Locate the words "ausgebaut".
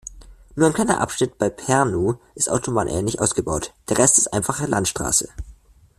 3.21-3.75